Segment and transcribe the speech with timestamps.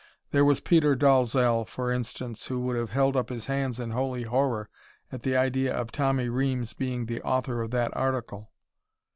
[0.31, 4.23] There was Peter Dalzell, for instance, who would have held up his hands in holy
[4.23, 4.67] horror
[5.11, 8.49] at the idea of Tommy Reames being the author of that article.